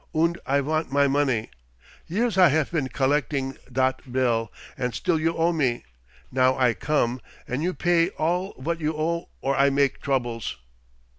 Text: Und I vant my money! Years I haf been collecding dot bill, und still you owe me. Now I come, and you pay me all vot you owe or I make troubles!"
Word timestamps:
Und 0.13 0.39
I 0.47 0.61
vant 0.61 0.91
my 0.91 1.07
money! 1.07 1.51
Years 2.07 2.35
I 2.35 2.49
haf 2.49 2.71
been 2.71 2.87
collecding 2.89 3.55
dot 3.71 4.11
bill, 4.11 4.51
und 4.75 4.95
still 4.95 5.19
you 5.19 5.37
owe 5.37 5.53
me. 5.53 5.83
Now 6.31 6.57
I 6.57 6.73
come, 6.73 7.21
and 7.47 7.61
you 7.61 7.75
pay 7.75 8.05
me 8.05 8.09
all 8.17 8.55
vot 8.57 8.79
you 8.81 8.95
owe 8.97 9.29
or 9.41 9.55
I 9.55 9.69
make 9.69 10.01
troubles!" 10.01 10.57